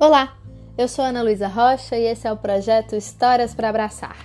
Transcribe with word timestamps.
Olá, 0.00 0.36
eu 0.78 0.86
sou 0.86 1.04
Ana 1.04 1.22
Luísa 1.22 1.48
Rocha 1.48 1.96
e 1.96 2.04
esse 2.04 2.24
é 2.24 2.32
o 2.32 2.36
projeto 2.36 2.94
Histórias 2.94 3.52
para 3.52 3.68
Abraçar. 3.68 4.16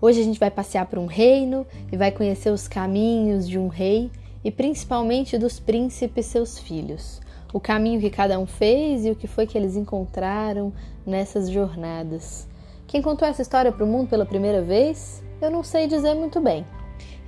Hoje 0.00 0.22
a 0.22 0.24
gente 0.24 0.40
vai 0.40 0.50
passear 0.50 0.86
por 0.86 0.98
um 0.98 1.04
reino 1.04 1.66
e 1.92 1.98
vai 1.98 2.10
conhecer 2.10 2.50
os 2.50 2.66
caminhos 2.66 3.46
de 3.46 3.58
um 3.58 3.68
rei 3.68 4.10
e 4.42 4.50
principalmente 4.50 5.36
dos 5.36 5.60
príncipes 5.60 6.24
seus 6.24 6.58
filhos. 6.58 7.20
O 7.52 7.60
caminho 7.60 8.00
que 8.00 8.08
cada 8.08 8.38
um 8.38 8.46
fez 8.46 9.04
e 9.04 9.10
o 9.10 9.14
que 9.14 9.26
foi 9.26 9.46
que 9.46 9.58
eles 9.58 9.76
encontraram 9.76 10.72
nessas 11.04 11.50
jornadas. 11.50 12.48
Quem 12.86 13.02
contou 13.02 13.28
essa 13.28 13.42
história 13.42 13.70
para 13.70 13.84
o 13.84 13.86
mundo 13.86 14.08
pela 14.08 14.24
primeira 14.24 14.62
vez? 14.62 15.22
Eu 15.42 15.50
não 15.50 15.62
sei 15.62 15.86
dizer 15.86 16.14
muito 16.14 16.40
bem. 16.40 16.64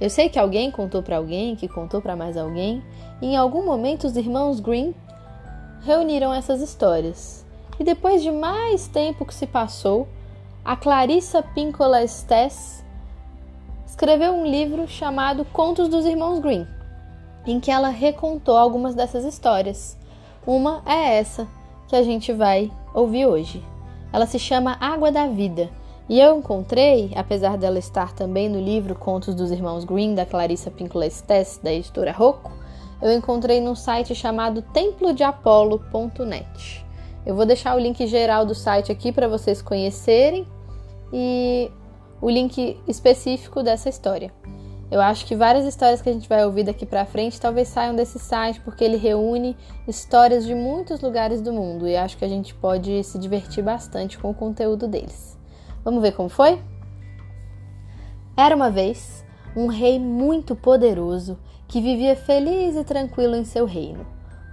Eu 0.00 0.08
sei 0.08 0.30
que 0.30 0.38
alguém 0.38 0.70
contou 0.70 1.02
para 1.02 1.18
alguém, 1.18 1.54
que 1.54 1.68
contou 1.68 2.00
para 2.00 2.16
mais 2.16 2.38
alguém, 2.38 2.82
e 3.20 3.26
em 3.26 3.36
algum 3.36 3.62
momento 3.62 4.06
os 4.06 4.16
irmãos 4.16 4.58
Green 4.58 4.94
reuniram 5.82 6.32
essas 6.32 6.62
histórias. 6.62 7.39
E 7.80 7.82
depois 7.82 8.22
de 8.22 8.30
mais 8.30 8.86
tempo 8.86 9.24
que 9.24 9.34
se 9.34 9.46
passou, 9.46 10.06
a 10.62 10.76
Clarissa 10.76 11.42
Pinkola 11.42 12.06
Stess 12.06 12.84
escreveu 13.86 14.34
um 14.34 14.44
livro 14.44 14.86
chamado 14.86 15.46
Contos 15.46 15.88
dos 15.88 16.04
Irmãos 16.04 16.40
Green, 16.40 16.66
em 17.46 17.58
que 17.58 17.70
ela 17.70 17.88
recontou 17.88 18.58
algumas 18.58 18.94
dessas 18.94 19.24
histórias. 19.24 19.96
Uma 20.46 20.82
é 20.84 21.16
essa 21.16 21.48
que 21.88 21.96
a 21.96 22.02
gente 22.02 22.34
vai 22.34 22.70
ouvir 22.92 23.24
hoje. 23.24 23.64
Ela 24.12 24.26
se 24.26 24.38
chama 24.38 24.76
Água 24.78 25.10
da 25.10 25.26
Vida. 25.26 25.70
E 26.06 26.20
eu 26.20 26.36
encontrei, 26.36 27.14
apesar 27.16 27.56
dela 27.56 27.78
estar 27.78 28.12
também 28.12 28.46
no 28.46 28.60
livro 28.60 28.94
Contos 28.94 29.34
dos 29.34 29.50
Irmãos 29.50 29.86
Green, 29.86 30.14
da 30.14 30.26
Clarissa 30.26 30.70
Pinkola 30.70 31.08
Stess, 31.08 31.58
da 31.62 31.72
editora 31.72 32.12
Rocco, 32.12 32.52
eu 33.00 33.10
encontrei 33.10 33.58
num 33.58 33.74
site 33.74 34.14
chamado 34.14 34.60
templodeapolo.net. 34.60 36.89
Eu 37.24 37.34
vou 37.34 37.44
deixar 37.44 37.76
o 37.76 37.78
link 37.78 38.06
geral 38.06 38.46
do 38.46 38.54
site 38.54 38.90
aqui 38.90 39.12
para 39.12 39.28
vocês 39.28 39.60
conhecerem 39.60 40.46
e 41.12 41.70
o 42.20 42.30
link 42.30 42.80
específico 42.88 43.62
dessa 43.62 43.88
história. 43.88 44.32
Eu 44.90 45.00
acho 45.00 45.24
que 45.24 45.36
várias 45.36 45.64
histórias 45.64 46.02
que 46.02 46.08
a 46.08 46.12
gente 46.12 46.28
vai 46.28 46.44
ouvir 46.44 46.64
daqui 46.64 46.84
para 46.84 47.04
frente 47.04 47.40
talvez 47.40 47.68
saiam 47.68 47.94
desse 47.94 48.18
site 48.18 48.60
porque 48.60 48.82
ele 48.82 48.96
reúne 48.96 49.56
histórias 49.86 50.44
de 50.44 50.54
muitos 50.54 51.00
lugares 51.00 51.40
do 51.40 51.52
mundo 51.52 51.86
e 51.86 51.96
acho 51.96 52.16
que 52.16 52.24
a 52.24 52.28
gente 52.28 52.52
pode 52.54 53.04
se 53.04 53.16
divertir 53.18 53.62
bastante 53.62 54.18
com 54.18 54.30
o 54.30 54.34
conteúdo 54.34 54.88
deles. 54.88 55.38
Vamos 55.84 56.02
ver 56.02 56.12
como 56.12 56.28
foi? 56.28 56.60
Era 58.36 58.56
uma 58.56 58.70
vez 58.70 59.24
um 59.54 59.66
rei 59.66 59.98
muito 59.98 60.56
poderoso 60.56 61.38
que 61.68 61.80
vivia 61.80 62.16
feliz 62.16 62.74
e 62.74 62.82
tranquilo 62.82 63.36
em 63.36 63.44
seu 63.44 63.66
reino. 63.66 64.04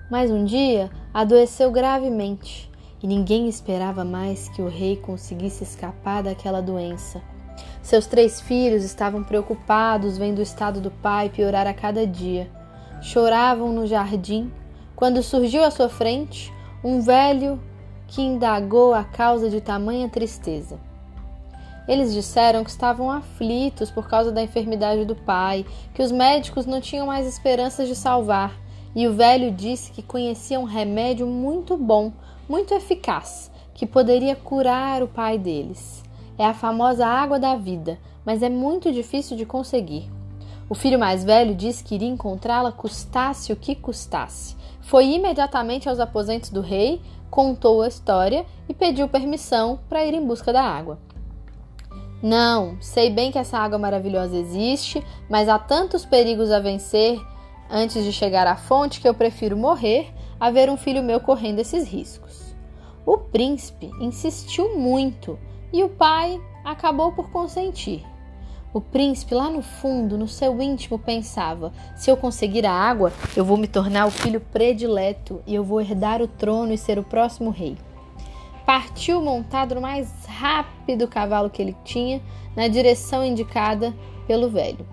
Mas 0.10 0.32
um 0.32 0.46
dia 0.46 0.90
adoeceu 1.14 1.70
gravemente 1.70 2.72
e 3.04 3.08
ninguém 3.08 3.50
esperava 3.50 4.06
mais 4.06 4.48
que 4.50 4.62
o 4.62 4.70
rei 4.70 4.96
conseguisse 4.96 5.64
escapar 5.64 6.24
daquela 6.24 6.62
doença. 6.62 7.22
Seus 7.82 8.06
três 8.06 8.40
filhos 8.40 8.84
estavam 8.84 9.24
preocupados 9.24 10.18
vendo 10.18 10.40
o 10.40 10.44
estado 10.44 10.80
do 10.80 10.92
pai 10.92 11.30
piorar 11.30 11.68
a 11.68 11.74
cada 11.74 12.08
dia. 12.08 12.50
Choravam 13.02 13.74
no 13.74 13.86
jardim 13.86 14.52
quando 14.96 15.22
surgiu 15.22 15.64
à 15.64 15.72
sua 15.72 15.90
frente 15.90 16.54
um 16.84 17.02
velho 17.02 17.60
que 18.08 18.22
indagou 18.22 18.94
a 18.94 19.04
causa 19.04 19.50
de 19.50 19.60
tamanha 19.60 20.08
tristeza. 20.08 20.80
Eles 21.88 22.14
disseram 22.14 22.64
que 22.64 22.70
estavam 22.70 23.12
aflitos 23.12 23.92
por 23.92 24.08
causa 24.08 24.32
da 24.32 24.42
enfermidade 24.42 25.06
do 25.06 25.16
pai, 25.16 25.66
que 25.94 26.02
os 26.02 26.12
médicos 26.12 26.66
não 26.66 26.82
tinham 26.82 27.08
mais 27.08 27.28
esperanças 27.28 27.88
de 27.88 27.96
salvar 27.96 28.67
e 28.98 29.08
o 29.08 29.14
velho 29.14 29.52
disse 29.52 29.92
que 29.92 30.02
conhecia 30.02 30.60
um 30.60 30.64
remédio 30.64 31.28
muito 31.28 31.78
bom, 31.78 32.12
muito 32.50 32.74
eficaz, 32.74 33.52
que 33.72 33.86
poderia 33.86 34.36
curar 34.36 35.04
o 35.04 35.08
pai 35.08 35.38
deles. 35.38 36.04
É 36.36 36.44
a 36.44 36.54
famosa 36.56 37.06
água 37.06 37.38
da 37.38 37.56
vida, 37.56 38.00
mas 38.26 38.42
é 38.42 38.50
muito 38.50 38.92
difícil 38.92 39.38
de 39.38 39.46
conseguir. 39.46 40.10
O 40.68 40.74
filho 40.74 40.98
mais 40.98 41.24
velho 41.24 41.54
disse 41.54 41.84
que 41.84 41.94
iria 41.94 42.10
encontrá-la 42.10 42.72
custasse 42.72 43.54
o 43.54 43.56
que 43.56 43.76
custasse. 43.76 44.56
Foi 44.82 45.06
imediatamente 45.06 45.88
aos 45.88 46.00
aposentos 46.00 46.50
do 46.50 46.62
rei, 46.62 47.00
contou 47.30 47.84
a 47.84 47.88
história 47.88 48.48
e 48.68 48.74
pediu 48.74 49.08
permissão 49.08 49.78
para 49.88 50.04
ir 50.08 50.16
em 50.16 50.26
busca 50.26 50.52
da 50.52 50.64
água. 50.64 50.98
Não, 52.20 52.82
sei 52.82 53.12
bem 53.12 53.32
que 53.32 53.38
essa 53.38 53.60
água 53.60 53.78
maravilhosa 53.78 54.36
existe, 54.36 55.06
mas 55.30 55.48
há 55.48 55.60
tantos 55.60 56.04
perigos 56.04 56.50
a 56.50 56.60
vencer 56.60 57.22
antes 57.70 58.04
de 58.04 58.12
chegar 58.12 58.48
à 58.48 58.56
fonte 58.56 59.00
que 59.02 59.08
eu 59.08 59.14
prefiro 59.14 59.58
morrer 59.58 60.14
a 60.40 60.52
ver 60.52 60.70
um 60.70 60.78
filho 60.78 61.04
meu 61.04 61.20
correndo 61.20 61.60
esses 61.60 61.88
riscos. 61.88 62.56
O 63.06 63.18
príncipe 63.18 63.90
insistiu 64.02 64.78
muito 64.78 65.40
e 65.72 65.84
o 65.84 65.90
pai 65.90 66.40
acabou 66.64 67.12
por 67.12 67.32
consentir. 67.32 68.06
O 68.74 68.82
príncipe, 68.82 69.34
lá 69.34 69.50
no 69.50 69.62
fundo, 69.62 70.18
no 70.18 70.28
seu 70.28 70.62
íntimo, 70.62 71.00
pensava: 71.00 71.72
se 71.96 72.12
eu 72.12 72.18
conseguir 72.18 72.66
a 72.66 72.72
água, 72.72 73.14
eu 73.36 73.46
vou 73.46 73.58
me 73.58 73.68
tornar 73.68 74.06
o 74.06 74.12
filho 74.12 74.42
predileto 74.42 75.42
e 75.48 75.56
eu 75.56 75.64
vou 75.64 75.82
herdar 75.82 76.22
o 76.22 76.28
trono 76.28 76.74
e 76.74 76.78
ser 76.78 77.00
o 77.00 77.04
próximo 77.04 77.50
rei. 77.50 77.78
Partiu 78.66 79.22
montado 79.22 79.76
no 79.76 79.82
mais 79.82 80.14
rápido 80.28 81.08
cavalo 81.08 81.50
que 81.50 81.62
ele 81.62 81.76
tinha, 81.86 82.22
na 82.56 82.68
direção 82.68 83.24
indicada 83.24 83.94
pelo 84.28 84.50
velho. 84.50 84.86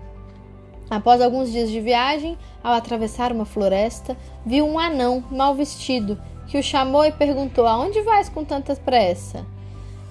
Após 0.89 1.19
alguns 1.19 1.51
dias 1.51 1.69
de 1.69 1.81
viagem, 1.81 2.37
ao 2.63 2.73
atravessar 2.73 3.31
uma 3.31 3.45
floresta, 3.45 4.15
viu 4.45 4.65
um 4.65 4.77
anão 4.77 5.23
mal 5.31 5.55
vestido 5.55 6.19
que 6.47 6.57
o 6.57 6.63
chamou 6.63 7.03
e 7.03 7.11
perguntou: 7.11 7.65
Aonde 7.65 8.01
vais 8.01 8.29
com 8.29 8.45
tanta 8.45 8.75
pressa? 8.75 9.45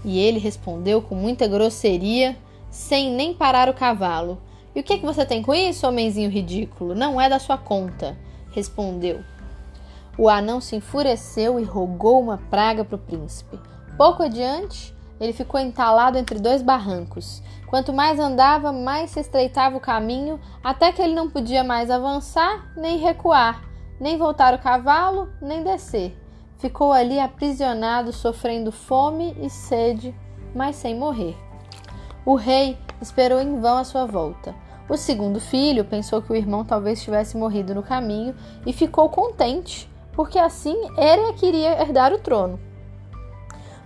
E 0.05 0.19
ele 0.19 0.39
respondeu 0.39 1.01
com 1.01 1.15
muita 1.15 1.47
grosseria, 1.47 2.37
sem 2.71 3.11
nem 3.11 3.33
parar 3.33 3.69
o 3.69 3.75
cavalo: 3.75 4.41
E 4.75 4.81
o 4.81 4.83
que, 4.83 4.95
é 4.95 4.99
que 4.99 5.07
você 5.07 5.25
tem 5.25 5.43
com 5.43 5.55
isso, 5.55 5.87
homenzinho 5.87 6.31
ridículo? 6.31 6.95
Não 6.95 7.21
é 7.21 7.29
da 7.29 7.39
sua 7.39 7.57
conta, 7.57 8.17
respondeu. 8.53 9.21
O 10.17 10.29
anão 10.29 10.61
se 10.61 10.77
enfureceu 10.77 11.59
e 11.59 11.65
rogou 11.65 12.21
uma 12.21 12.39
praga 12.39 12.85
para 12.85 12.97
o 12.97 12.99
príncipe. 12.99 13.59
Pouco 13.97 14.23
adiante, 14.23 14.94
ele 15.21 15.33
ficou 15.33 15.61
entalado 15.61 16.19
entre 16.19 16.39
dois 16.39 16.63
barrancos. 16.63 17.43
Quanto 17.67 17.93
mais 17.93 18.19
andava, 18.19 18.73
mais 18.73 19.11
se 19.11 19.21
estreitava 19.21 19.77
o 19.77 19.81
caminho, 19.81 20.41
até 20.63 20.93
que 20.93 21.03
ele 21.03 21.15
não 21.15 21.29
podia 21.29 21.65
mais 21.65 21.91
avançar 21.91 22.73
nem 22.77 22.99
recuar, 22.99 23.63
nem 24.01 24.17
voltar 24.17 24.55
o 24.55 24.59
cavalo, 24.59 25.29
nem 25.41 25.63
descer. 25.63 26.17
Ficou 26.59 26.93
ali 26.93 27.19
aprisionado, 27.19 28.13
sofrendo 28.13 28.71
fome 28.71 29.37
e 29.41 29.51
sede, 29.51 30.15
mas 30.55 30.77
sem 30.77 30.97
morrer. 30.97 31.37
O 32.25 32.37
rei 32.37 32.79
esperou 33.01 33.41
em 33.41 33.61
vão 33.61 33.79
a 33.79 33.85
sua 33.85 34.07
volta. 34.07 34.55
O 34.89 34.97
segundo 34.97 35.41
filho 35.41 35.85
pensou 35.85 36.23
que 36.23 36.33
o 36.33 36.37
irmão 36.37 36.65
talvez 36.65 37.03
tivesse 37.03 37.37
morrido 37.37 37.75
no 37.75 37.83
caminho 37.83 38.35
e 38.67 38.73
ficou 38.73 39.09
contente, 39.09 39.91
porque 40.13 40.39
assim 40.39 40.77
ele 40.97 41.33
queria 41.35 41.81
herdar 41.81 42.13
o 42.13 42.19
trono. 42.19 42.61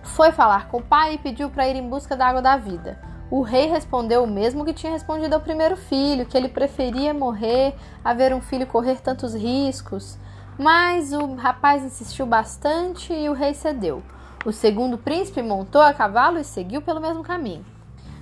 Foi 0.01 0.31
falar 0.31 0.67
com 0.67 0.77
o 0.77 0.83
pai 0.83 1.13
e 1.13 1.17
pediu 1.17 1.49
para 1.49 1.67
ir 1.67 1.75
em 1.75 1.87
busca 1.87 2.15
da 2.15 2.27
água 2.27 2.41
da 2.41 2.57
vida. 2.57 2.97
O 3.31 3.41
rei 3.41 3.67
respondeu 3.67 4.23
o 4.23 4.27
mesmo 4.27 4.65
que 4.65 4.73
tinha 4.73 4.91
respondido 4.91 5.35
ao 5.35 5.41
primeiro 5.41 5.77
filho, 5.77 6.25
que 6.25 6.35
ele 6.35 6.49
preferia 6.49 7.13
morrer 7.13 7.75
a 8.03 8.13
ver 8.13 8.33
um 8.33 8.41
filho 8.41 8.65
correr 8.65 9.01
tantos 9.01 9.35
riscos. 9.35 10.17
Mas 10.57 11.13
o 11.13 11.35
rapaz 11.35 11.83
insistiu 11.83 12.25
bastante 12.25 13.13
e 13.13 13.29
o 13.29 13.33
rei 13.33 13.53
cedeu. 13.53 14.01
O 14.45 14.51
segundo 14.51 14.97
príncipe 14.97 15.43
montou 15.43 15.81
a 15.81 15.93
cavalo 15.93 16.39
e 16.39 16.43
seguiu 16.43 16.81
pelo 16.81 16.99
mesmo 16.99 17.23
caminho. 17.23 17.65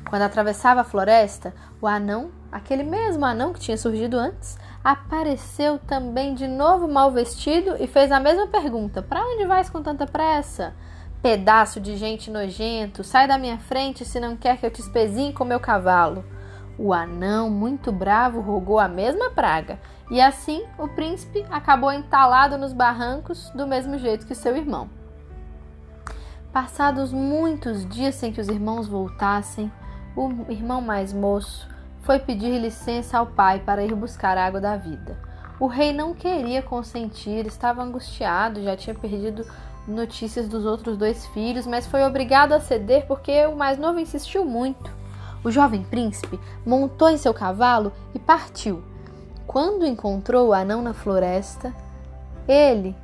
Quando 0.10 0.24
atravessava 0.24 0.82
a 0.82 0.86
floresta, 0.86 1.54
o 1.82 1.88
anão, 1.88 2.32
aquele 2.52 2.84
mesmo 2.84 3.26
anão 3.26 3.54
que 3.54 3.60
tinha 3.60 3.78
surgido 3.78 4.18
antes, 4.18 4.58
apareceu 4.84 5.78
também 5.80 6.34
de 6.34 6.48
novo 6.48 6.88
mal 6.88 7.12
vestido 7.12 7.76
e 7.80 7.88
fez 7.88 8.12
a 8.12 8.20
mesma 8.20 8.48
pergunta: 8.48 9.02
Para 9.02 9.22
onde 9.22 9.46
vais 9.46 9.70
com 9.70 9.82
tanta 9.82 10.06
pressa? 10.06 10.74
Pedaço 11.22 11.80
de 11.80 11.98
gente 11.98 12.30
nojento, 12.30 13.04
sai 13.04 13.28
da 13.28 13.38
minha 13.38 13.58
frente 13.58 14.06
se 14.06 14.20
não 14.20 14.38
quer 14.38 14.58
que 14.58 14.66
eu 14.66 14.72
te 14.72 14.82
espezinhe 14.82 15.34
com 15.34 15.44
meu 15.44 15.60
cavalo. 15.60 16.24
O 16.78 16.94
anão, 16.94 17.50
muito 17.50 17.92
bravo, 17.92 18.40
rogou 18.40 18.80
a 18.80 18.88
mesma 18.88 19.32
praga, 19.32 19.80
e 20.12 20.22
assim 20.22 20.64
o 20.78 20.88
príncipe 20.88 21.44
acabou 21.50 21.92
entalado 21.92 22.56
nos 22.58 22.72
barrancos 22.72 23.50
do 23.50 23.66
mesmo 23.66 23.98
jeito 23.98 24.28
que 24.28 24.36
seu 24.36 24.56
irmão. 24.56 24.90
Passados 26.54 27.12
muitos 27.12 27.88
dias 27.90 28.16
sem 28.16 28.32
que 28.32 28.40
os 28.40 28.48
irmãos 28.48 28.88
voltassem, 28.88 29.72
o 30.16 30.52
irmão 30.52 30.82
mais 30.82 31.12
moço 31.12 31.68
foi 32.02 32.20
pedir 32.20 32.60
licença 32.60 33.18
ao 33.18 33.26
pai 33.26 33.60
para 33.60 33.84
ir 33.84 33.94
buscar 33.96 34.38
a 34.38 34.46
água 34.46 34.62
da 34.62 34.78
vida. 34.78 35.18
O 35.60 35.66
rei 35.66 35.92
não 35.92 36.14
queria 36.14 36.62
consentir, 36.62 37.48
estava 37.48 37.82
angustiado, 37.82 38.62
já 38.62 38.78
tinha 38.78 38.96
perdido 38.96 39.46
notícias 39.88 40.48
dos 40.48 40.66
outros 40.66 40.98
dois 40.98 41.26
filhos, 41.28 41.66
mas 41.66 41.88
foi 41.88 42.04
obrigado 42.04 42.54
a 42.54 42.60
ceder 42.60 43.06
porque 43.08 43.46
o 43.46 43.56
mais 43.56 43.78
novo 43.78 44.00
insistiu 44.00 44.44
muito. 44.44 44.92
O 45.44 45.52
jovem 45.52 45.84
príncipe 45.84 46.40
montou 46.66 47.10
em 47.10 47.18
seu 47.18 47.34
cavalo 47.34 47.94
e 48.14 48.20
partiu. 48.20 48.84
Quando 49.46 49.86
encontrou 49.86 50.50
o 50.50 50.54
anão 50.54 50.82
na 50.82 50.94
floresta, 50.94 51.74
ele, 52.48 52.96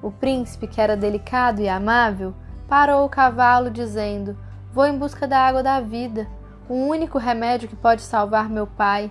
o 0.00 0.10
príncipe 0.10 0.68
que 0.68 0.80
era 0.80 0.96
delicado 0.96 1.60
e 1.60 1.68
amável, 1.68 2.32
parou 2.68 3.04
o 3.04 3.08
cavalo, 3.08 3.70
dizendo: 3.70 4.38
Vou 4.72 4.86
em 4.86 4.96
busca 4.96 5.26
da 5.26 5.40
água 5.40 5.62
da 5.62 5.80
vida, 5.80 6.28
o 6.68 6.74
único 6.74 7.18
remédio 7.18 7.68
que 7.68 7.74
pode 7.74 8.02
salvar 8.02 8.48
meu 8.48 8.66
pai, 8.66 9.10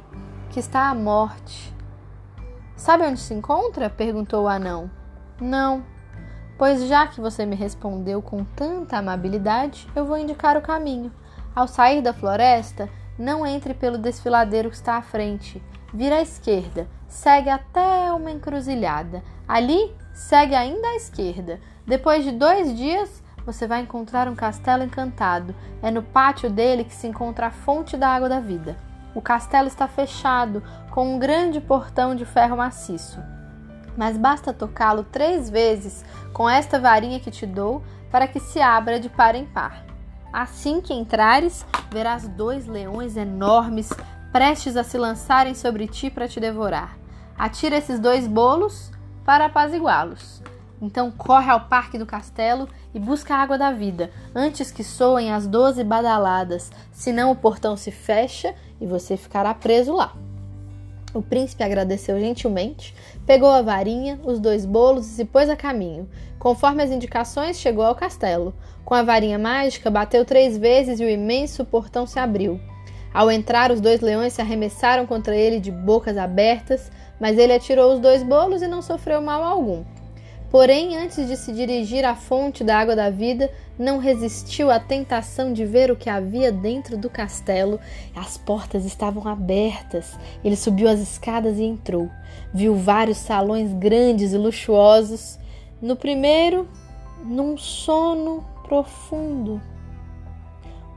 que 0.49 0.59
está 0.59 0.89
à 0.89 0.95
morte. 0.95 1.73
Sabe 2.77 3.03
onde 3.03 3.19
se 3.19 3.33
encontra? 3.33 3.89
perguntou 3.89 4.45
o 4.45 4.47
anão. 4.47 4.89
Não. 5.41 5.83
Pois 6.59 6.83
já 6.89 7.07
que 7.07 7.21
você 7.21 7.45
me 7.45 7.55
respondeu 7.55 8.21
com 8.21 8.43
tanta 8.43 8.97
amabilidade, 8.97 9.87
eu 9.95 10.05
vou 10.05 10.17
indicar 10.17 10.57
o 10.57 10.61
caminho. 10.61 11.09
Ao 11.55 11.65
sair 11.65 12.01
da 12.01 12.11
floresta, 12.11 12.89
não 13.17 13.47
entre 13.47 13.73
pelo 13.73 13.97
desfiladeiro 13.97 14.69
que 14.69 14.75
está 14.75 14.95
à 14.95 15.01
frente. 15.01 15.63
Vira 15.93 16.17
à 16.17 16.21
esquerda, 16.21 16.85
segue 17.07 17.49
até 17.49 18.11
uma 18.11 18.29
encruzilhada. 18.29 19.23
Ali, 19.47 19.95
segue 20.13 20.53
ainda 20.53 20.85
à 20.85 20.95
esquerda. 20.97 21.61
Depois 21.87 22.25
de 22.25 22.33
dois 22.33 22.75
dias, 22.75 23.23
você 23.45 23.65
vai 23.65 23.79
encontrar 23.79 24.27
um 24.27 24.35
castelo 24.35 24.83
encantado. 24.83 25.55
É 25.81 25.89
no 25.89 26.03
pátio 26.03 26.49
dele 26.49 26.83
que 26.83 26.93
se 26.93 27.07
encontra 27.07 27.47
a 27.47 27.51
fonte 27.51 27.95
da 27.95 28.09
água 28.09 28.27
da 28.27 28.41
vida. 28.41 28.75
O 29.15 29.21
castelo 29.21 29.69
está 29.69 29.87
fechado, 29.87 30.61
com 30.91 31.15
um 31.15 31.19
grande 31.19 31.61
portão 31.61 32.13
de 32.13 32.25
ferro 32.25 32.57
maciço. 32.57 33.38
Mas 33.99 34.15
basta 34.15 34.53
tocá-lo 34.53 35.03
três 35.03 35.49
vezes 35.49 36.05
com 36.31 36.49
esta 36.49 36.79
varinha 36.79 37.19
que 37.19 37.29
te 37.29 37.45
dou 37.45 37.83
para 38.09 38.29
que 38.29 38.39
se 38.39 38.61
abra 38.61 38.97
de 38.97 39.09
par 39.09 39.35
em 39.35 39.43
par. 39.43 39.83
Assim 40.31 40.79
que 40.79 40.93
entrares, 40.93 41.65
verás 41.91 42.25
dois 42.25 42.65
leões 42.65 43.17
enormes 43.17 43.89
prestes 44.31 44.77
a 44.77 44.85
se 44.85 44.97
lançarem 44.97 45.53
sobre 45.53 45.85
ti 45.85 46.09
para 46.09 46.29
te 46.29 46.39
devorar. 46.39 46.97
Atira 47.37 47.75
esses 47.75 47.99
dois 47.99 48.25
bolos 48.25 48.89
para 49.25 49.47
apaziguá-los. 49.47 50.41
Então 50.81 51.11
corre 51.11 51.51
ao 51.51 51.65
parque 51.67 51.97
do 51.97 52.05
castelo 52.05 52.69
e 52.93 52.99
busca 52.99 53.35
a 53.35 53.39
água 53.39 53.57
da 53.57 53.73
vida, 53.73 54.11
antes 54.33 54.71
que 54.71 54.81
soem 54.81 55.33
as 55.33 55.45
doze 55.45 55.83
badaladas, 55.83 56.71
senão 56.93 57.31
o 57.31 57.35
portão 57.35 57.75
se 57.75 57.91
fecha 57.91 58.55
e 58.79 58.85
você 58.85 59.17
ficará 59.17 59.53
preso 59.53 59.93
lá. 59.93 60.13
O 61.13 61.23
príncipe 61.23 61.63
agradeceu 61.63 62.19
gentilmente, 62.19 62.93
pegou 63.25 63.49
a 63.49 63.63
varinha, 63.63 64.19
os 64.23 64.39
dois 64.39 64.63
bolos 64.63 65.07
e 65.07 65.15
se 65.15 65.25
pôs 65.25 65.49
a 65.49 65.55
caminho. 65.55 66.07
Conforme 66.37 66.83
as 66.83 66.91
indicações, 66.91 67.59
chegou 67.59 67.83
ao 67.83 67.95
castelo. 67.95 68.53
Com 68.85 68.93
a 68.93 69.01
varinha 69.01 69.39
mágica, 69.39 69.89
bateu 69.89 70.23
três 70.23 70.55
vezes 70.55 70.99
e 70.99 71.03
o 71.03 71.09
imenso 71.09 71.65
portão 71.65 72.05
se 72.05 72.19
abriu. 72.19 72.59
Ao 73.11 73.31
entrar, 73.31 73.71
os 73.71 73.81
dois 73.81 74.01
leões 74.01 74.33
se 74.33 74.41
arremessaram 74.41 75.07
contra 75.07 75.35
ele 75.35 75.59
de 75.59 75.71
bocas 75.71 76.15
abertas, 76.15 76.91
mas 77.19 77.39
ele 77.39 77.53
atirou 77.53 77.93
os 77.93 77.99
dois 77.99 78.21
bolos 78.21 78.61
e 78.61 78.67
não 78.67 78.83
sofreu 78.83 79.19
mal 79.19 79.43
algum. 79.43 79.83
Porém, 80.49 80.97
antes 80.97 81.27
de 81.27 81.37
se 81.37 81.53
dirigir 81.53 82.03
à 82.03 82.15
fonte 82.15 82.63
da 82.63 82.79
água 82.79 82.95
da 82.95 83.09
vida, 83.11 83.51
não 83.77 83.99
resistiu 83.99 84.71
à 84.71 84.79
tentação 84.79 85.53
de 85.53 85.63
ver 85.63 85.91
o 85.91 85.95
que 85.95 86.09
havia 86.09 86.51
dentro 86.51 86.97
do 86.97 87.07
castelo. 87.07 87.79
As 88.15 88.35
portas 88.35 88.83
estavam 88.83 89.27
abertas. 89.27 90.17
Ele 90.43 90.55
subiu 90.55 90.89
as 90.89 90.99
escadas 90.99 91.59
e 91.59 91.63
entrou. 91.63 92.09
Viu 92.51 92.75
vários 92.75 93.17
salões 93.17 93.71
grandes 93.73 94.33
e 94.33 94.37
luxuosos. 94.37 95.37
No 95.79 95.95
primeiro, 95.95 96.67
num 97.23 97.55
sono 97.55 98.43
profundo, 98.63 99.61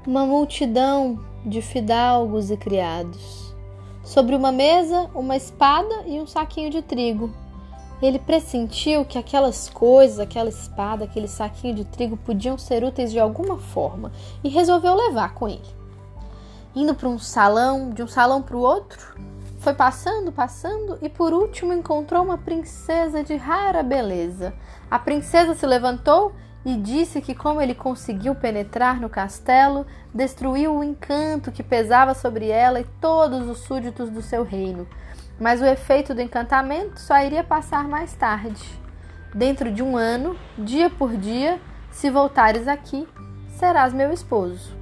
uma 0.07 0.25
multidão 0.25 1.23
de 1.45 1.61
fidalgos 1.61 2.51
e 2.51 2.57
criados. 2.57 3.55
Sobre 4.03 4.35
uma 4.35 4.51
mesa, 4.51 5.11
uma 5.15 5.37
espada 5.37 6.05
e 6.07 6.19
um 6.19 6.27
saquinho 6.27 6.71
de 6.71 6.81
trigo. 6.81 7.31
Ele 8.03 8.19
pressentiu 8.19 9.05
que 9.05 9.17
aquelas 9.17 9.71
coisas, 9.71 10.19
aquela 10.19 10.49
espada, 10.49 11.05
aquele 11.05 11.29
saquinho 11.29 11.77
de 11.77 11.85
trigo 11.85 12.17
podiam 12.17 12.59
ser 12.59 12.83
úteis 12.83 13.13
de 13.13 13.21
alguma 13.21 13.57
forma 13.57 14.11
e 14.43 14.49
resolveu 14.49 14.93
levar 14.97 15.35
com 15.35 15.49
ele. 15.49 15.63
Indo 16.75 16.97
para 16.97 17.09
um 17.09 17.19
salão, 17.19 17.91
de 17.91 18.03
um 18.03 18.09
salão 18.09 18.43
para 18.43 18.57
o 18.57 18.61
outro, 18.61 19.15
foi 19.61 19.73
passando, 19.73 20.33
passando 20.33 20.99
e 21.01 21.09
por 21.09 21.33
último 21.33 21.73
encontrou 21.73 22.25
uma 22.25 22.37
princesa 22.37 23.23
de 23.23 23.37
rara 23.37 23.85
beleza. 23.85 24.53
A 24.91 24.99
princesa 24.99 25.55
se 25.55 25.65
levantou 25.65 26.33
e 26.65 26.77
disse 26.77 27.21
que, 27.21 27.37
como 27.37 27.61
ele 27.61 27.75
conseguiu 27.75 28.35
penetrar 28.35 29.01
no 29.01 29.09
castelo, 29.09 29.87
destruiu 30.13 30.75
o 30.75 30.83
encanto 30.83 31.53
que 31.53 31.63
pesava 31.63 32.15
sobre 32.15 32.49
ela 32.49 32.81
e 32.81 32.87
todos 33.01 33.49
os 33.49 33.59
súditos 33.59 34.11
do 34.11 34.23
seu 34.23 34.43
reino 34.43 34.89
mas 35.43 35.61
o 35.61 35.67
efeito 35.67 36.15
do 36.15 36.23
encantamento 36.23 37.01
só 37.01 37.21
iria 37.21 37.43
passar 37.43 37.89
mais 37.89 38.15
tarde. 38.15 38.65
Dentro 39.35 39.73
de 39.73 39.83
um 39.83 39.97
ano, 39.97 40.39
dia 40.57 40.89
por 40.89 41.17
dia, 41.17 41.61
se 41.91 42.09
voltares 42.11 42.69
aqui, 42.69 43.09
serás 43.49 43.93
meu 43.93 44.13
esposo. 44.13 44.73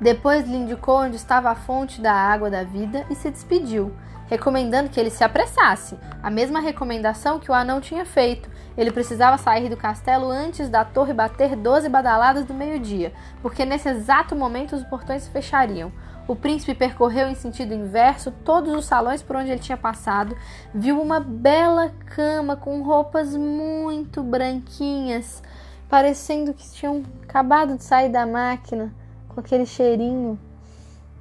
Depois 0.00 0.48
lhe 0.48 0.56
indicou 0.56 1.00
onde 1.00 1.16
estava 1.16 1.50
a 1.50 1.54
fonte 1.54 2.00
da 2.00 2.14
água 2.14 2.48
da 2.48 2.64
vida 2.64 3.04
e 3.10 3.14
se 3.14 3.30
despediu, 3.30 3.94
recomendando 4.28 4.88
que 4.88 4.98
ele 4.98 5.10
se 5.10 5.22
apressasse, 5.22 5.98
a 6.22 6.30
mesma 6.30 6.58
recomendação 6.58 7.38
que 7.38 7.50
o 7.50 7.54
anão 7.54 7.82
tinha 7.82 8.06
feito. 8.06 8.48
Ele 8.78 8.90
precisava 8.90 9.36
sair 9.36 9.68
do 9.68 9.76
castelo 9.76 10.30
antes 10.30 10.70
da 10.70 10.86
torre 10.86 11.12
bater 11.12 11.54
doze 11.54 11.90
badaladas 11.90 12.46
do 12.46 12.54
meio-dia, 12.54 13.12
porque 13.42 13.66
nesse 13.66 13.90
exato 13.90 14.34
momento 14.34 14.74
os 14.74 14.84
portões 14.84 15.24
se 15.24 15.30
fechariam. 15.30 15.92
O 16.28 16.36
príncipe 16.36 16.74
percorreu 16.74 17.26
em 17.30 17.34
sentido 17.34 17.72
inverso 17.72 18.30
todos 18.44 18.74
os 18.74 18.84
salões 18.84 19.22
por 19.22 19.34
onde 19.34 19.50
ele 19.50 19.60
tinha 19.60 19.78
passado, 19.78 20.36
viu 20.74 21.00
uma 21.00 21.18
bela 21.18 21.90
cama 22.04 22.54
com 22.54 22.82
roupas 22.82 23.34
muito 23.34 24.22
branquinhas, 24.22 25.42
parecendo 25.88 26.52
que 26.52 26.70
tinham 26.70 27.02
acabado 27.22 27.78
de 27.78 27.82
sair 27.82 28.10
da 28.10 28.26
máquina, 28.26 28.94
com 29.30 29.40
aquele 29.40 29.64
cheirinho 29.64 30.38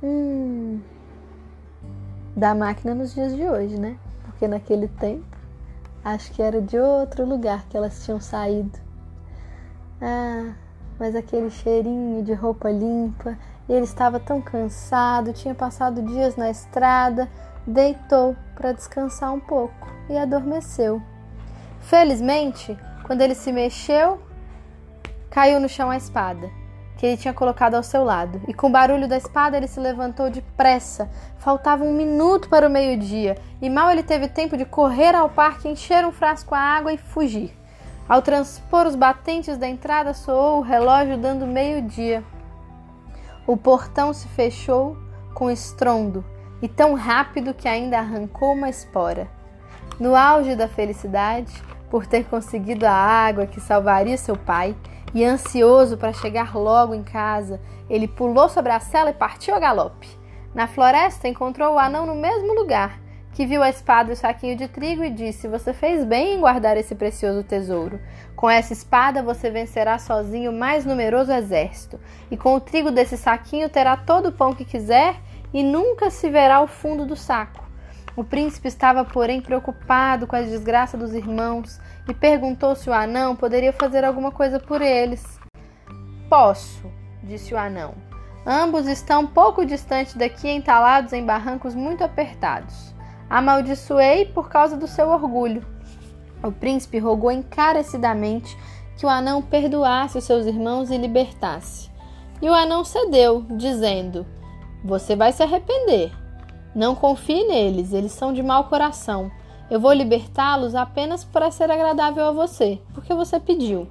hum, 0.04 0.82
da 2.36 2.54
máquina 2.54 2.94
nos 2.94 3.14
dias 3.14 3.34
de 3.34 3.44
hoje, 3.48 3.80
né? 3.80 3.98
Porque 4.26 4.46
naquele 4.46 4.90
tempo 4.90 5.38
acho 6.04 6.34
que 6.34 6.42
era 6.42 6.62
de 6.62 6.78
outro 6.78 7.26
lugar 7.26 7.66
que 7.70 7.78
elas 7.78 8.04
tinham 8.04 8.20
saído. 8.20 8.78
Ah, 10.02 10.54
mas 11.00 11.16
aquele 11.16 11.50
cheirinho 11.50 12.24
de 12.24 12.34
roupa 12.34 12.70
limpa 12.70 13.38
ele 13.70 13.84
estava 13.84 14.20
tão 14.20 14.42
cansado, 14.42 15.34
tinha 15.34 15.54
passado 15.54 16.02
dias 16.02 16.36
na 16.36 16.50
estrada, 16.50 17.30
deitou 17.66 18.36
para 18.56 18.72
descansar 18.72 19.34
um 19.34 19.40
pouco 19.40 19.88
e 20.10 20.18
adormeceu. 20.18 21.02
Felizmente, 21.82 22.78
quando 23.06 23.22
ele 23.22 23.36
se 23.36 23.52
mexeu, 23.52 24.20
caiu 25.30 25.60
no 25.60 25.68
chão 25.68 25.90
a 25.90 25.98
espada 25.98 26.50
que 26.98 27.06
ele 27.06 27.18
tinha 27.18 27.34
colocado 27.34 27.76
ao 27.76 27.84
seu 27.84 28.04
lado, 28.04 28.42
e 28.48 28.54
com 28.56 28.68
o 28.68 28.72
barulho 28.72 29.08
da 29.08 29.16
espada 29.16 29.56
ele 29.56 29.68
se 29.68 29.80
levantou 29.80 30.32
depressa. 30.32 31.08
Faltava 31.38 31.84
um 31.84 31.94
minuto 31.94 32.50
para 32.50 32.68
o 32.68 32.72
meio-dia, 32.72 33.38
e 33.62 33.70
mal 33.70 33.92
ele 33.92 34.02
teve 34.02 34.28
tempo 34.28 34.58
de 34.58 34.66
correr 34.66 35.14
ao 35.14 35.30
parque, 35.30 35.70
encher 35.70 36.04
um 36.06 36.12
frasco 36.12 36.56
à 36.56 36.60
água 36.60 36.92
e 36.92 36.98
fugir. 36.98 37.57
Ao 38.08 38.22
transpor 38.22 38.86
os 38.86 38.96
batentes 38.96 39.58
da 39.58 39.68
entrada, 39.68 40.14
soou 40.14 40.60
o 40.60 40.62
relógio 40.62 41.18
dando 41.18 41.46
meio-dia. 41.46 42.24
O 43.46 43.58
portão 43.58 44.14
se 44.14 44.28
fechou 44.30 44.98
com 45.34 45.52
estrondo 45.52 46.24
e 46.62 46.68
tão 46.68 46.94
rápido 46.94 47.54
que 47.54 47.68
ainda 47.68 48.00
arrancou 48.00 48.54
uma 48.54 48.70
espora. 48.70 49.28
No 50.00 50.16
auge 50.16 50.56
da 50.56 50.68
felicidade, 50.68 51.52
por 51.90 52.06
ter 52.06 52.26
conseguido 52.26 52.86
a 52.86 52.92
água 52.92 53.46
que 53.46 53.60
salvaria 53.60 54.18
seu 54.18 54.38
pai, 54.38 54.76
e 55.14 55.24
ansioso 55.24 55.98
para 55.98 56.14
chegar 56.14 56.56
logo 56.56 56.94
em 56.94 57.04
casa, 57.04 57.60
ele 57.90 58.08
pulou 58.08 58.50
sobre 58.50 58.72
a 58.72 58.80
cela 58.80 59.10
e 59.10 59.14
partiu 59.14 59.56
a 59.56 59.60
galope. 59.60 60.08
Na 60.54 60.68
floresta 60.68 61.28
encontrou 61.28 61.76
o 61.76 61.80
anão 61.80 62.06
no 62.06 62.16
mesmo 62.16 62.54
lugar, 62.54 63.00
que 63.38 63.46
viu 63.46 63.62
a 63.62 63.70
espada 63.70 64.10
e 64.10 64.14
o 64.14 64.16
saquinho 64.16 64.56
de 64.58 64.68
trigo 64.68 65.04
e 65.04 65.12
disse: 65.12 65.48
Você 65.48 65.72
fez 65.72 66.04
bem 66.04 66.34
em 66.34 66.40
guardar 66.40 66.76
esse 66.76 66.96
precioso 66.96 67.44
tesouro. 67.44 68.02
Com 68.36 68.50
essa 68.50 68.74
espada 68.74 69.22
você 69.22 69.52
vencerá 69.52 70.00
sozinho 70.00 70.50
o 70.50 70.58
mais 70.58 70.88
numeroso 70.88 71.32
exército, 71.32 72.00
e 72.32 72.36
com 72.36 72.56
o 72.56 72.60
trigo 72.60 72.90
desse 72.90 73.16
saquinho 73.16 73.70
terá 73.70 73.96
todo 73.96 74.30
o 74.30 74.32
pão 74.32 74.56
que 74.56 74.66
quiser 74.66 75.18
e 75.54 75.62
nunca 75.62 76.10
se 76.10 76.32
verá 76.32 76.62
o 76.62 76.68
fundo 76.68 77.06
do 77.06 77.16
saco. 77.16 77.64
O 78.16 78.24
príncipe 78.24 78.70
estava, 78.70 79.06
porém, 79.06 79.40
preocupado 79.40 80.26
com 80.26 80.36
a 80.36 80.42
desgraça 80.42 80.98
dos 80.98 81.14
irmãos 81.14 81.80
e 82.10 82.16
perguntou 82.16 82.76
se 82.76 82.90
o 82.90 82.94
anão 82.94 83.36
poderia 83.36 83.72
fazer 83.72 84.04
alguma 84.04 84.32
coisa 84.32 84.60
por 84.60 84.82
eles. 84.82 85.40
Posso, 86.28 86.92
disse 87.22 87.54
o 87.54 87.58
anão. 87.58 87.94
Ambos 88.44 88.88
estão 88.88 89.28
pouco 89.28 89.64
distante 89.64 90.18
daqui, 90.18 90.50
entalados 90.50 91.14
em 91.14 91.24
barrancos 91.24 91.76
muito 91.76 92.04
apertados. 92.04 92.97
Amaldiçoei 93.30 94.26
por 94.26 94.50
causa 94.50 94.78
do 94.78 94.88
seu 94.88 95.10
orgulho. 95.10 95.66
O 96.44 96.52
príncipe 96.52 97.00
rogou 97.00 97.32
encarecidamente 97.32 98.58
que 98.98 99.06
o 99.06 99.10
anão 99.10 99.42
perdoasse 99.42 100.18
os 100.18 100.24
seus 100.24 100.46
irmãos 100.46 100.90
e 100.90 100.98
libertasse. 100.98 101.90
E 102.42 102.50
o 102.50 102.54
anão 102.54 102.84
cedeu, 102.84 103.46
dizendo: 103.50 104.26
Você 104.84 105.16
vai 105.16 105.32
se 105.32 105.44
arrepender. 105.44 106.12
Não 106.74 106.96
confie 106.96 107.44
neles, 107.48 107.94
eles 107.94 108.12
são 108.12 108.32
de 108.32 108.44
mau 108.44 108.66
coração. 108.66 109.32
Eu 109.70 109.80
vou 109.80 109.92
libertá-los 109.92 110.76
apenas 110.76 111.24
para 111.24 111.52
ser 111.52 111.70
agradável 111.70 112.26
a 112.26 112.32
você, 112.32 112.80
porque 112.94 113.14
você 113.14 113.40
pediu. 113.40 113.88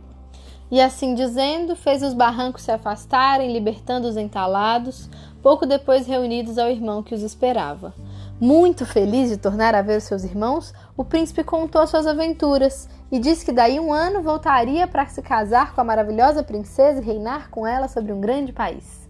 E 0.70 0.80
assim 0.80 1.14
dizendo, 1.14 1.76
fez 1.76 2.02
os 2.02 2.14
barrancos 2.14 2.62
se 2.62 2.72
afastarem, 2.72 3.52
libertando 3.52 4.08
os 4.08 4.16
entalados, 4.16 5.08
pouco 5.42 5.66
depois 5.66 6.06
reunidos 6.06 6.58
ao 6.58 6.70
irmão 6.70 7.02
que 7.02 7.14
os 7.14 7.22
esperava. 7.22 7.94
Muito 8.38 8.84
feliz 8.84 9.30
de 9.30 9.38
tornar 9.38 9.74
a 9.74 9.80
ver 9.80 9.98
seus 10.02 10.22
irmãos, 10.22 10.74
o 10.94 11.02
príncipe 11.02 11.42
contou 11.42 11.86
suas 11.86 12.06
aventuras 12.06 12.86
e 13.10 13.18
disse 13.18 13.46
que 13.46 13.52
daí 13.52 13.80
um 13.80 13.90
ano 13.90 14.20
voltaria 14.20 14.86
para 14.86 15.06
se 15.06 15.22
casar 15.22 15.74
com 15.74 15.80
a 15.80 15.84
maravilhosa 15.84 16.42
princesa 16.42 17.00
e 17.00 17.04
reinar 17.04 17.48
com 17.48 17.66
ela 17.66 17.88
sobre 17.88 18.12
um 18.12 18.20
grande 18.20 18.52
país. 18.52 19.08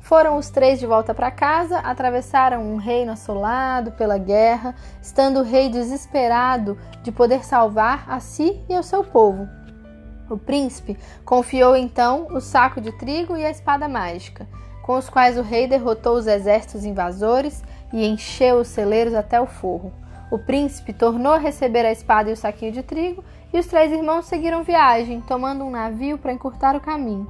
Foram 0.00 0.36
os 0.36 0.50
três 0.50 0.78
de 0.78 0.86
volta 0.86 1.14
para 1.14 1.30
casa, 1.30 1.78
atravessaram 1.78 2.62
um 2.62 2.76
reino 2.76 3.12
assolado 3.12 3.92
pela 3.92 4.18
guerra, 4.18 4.74
estando 5.00 5.40
o 5.40 5.44
rei 5.44 5.70
desesperado 5.70 6.76
de 7.02 7.10
poder 7.10 7.46
salvar 7.46 8.04
a 8.06 8.20
si 8.20 8.60
e 8.68 8.74
ao 8.74 8.82
seu 8.82 9.02
povo. 9.02 9.48
O 10.28 10.36
príncipe 10.36 10.98
confiou 11.24 11.74
então 11.74 12.26
o 12.30 12.38
saco 12.38 12.82
de 12.82 12.92
trigo 12.92 13.34
e 13.34 13.46
a 13.46 13.50
espada 13.50 13.88
mágica, 13.88 14.46
com 14.82 14.96
os 14.96 15.08
quais 15.08 15.38
o 15.38 15.42
rei 15.42 15.66
derrotou 15.66 16.16
os 16.16 16.26
exércitos 16.26 16.84
invasores 16.84 17.62
e 17.92 18.06
encheu 18.06 18.56
os 18.56 18.68
celeiros 18.68 19.14
até 19.14 19.40
o 19.40 19.46
forro. 19.46 19.92
O 20.30 20.38
príncipe 20.38 20.92
tornou 20.92 21.32
a 21.32 21.38
receber 21.38 21.86
a 21.86 21.92
espada 21.92 22.28
e 22.28 22.32
o 22.32 22.36
saquinho 22.36 22.72
de 22.72 22.82
trigo, 22.82 23.24
e 23.52 23.58
os 23.58 23.66
três 23.66 23.90
irmãos 23.90 24.26
seguiram 24.26 24.62
viagem, 24.62 25.22
tomando 25.22 25.64
um 25.64 25.70
navio 25.70 26.18
para 26.18 26.32
encurtar 26.32 26.76
o 26.76 26.80
caminho. 26.80 27.26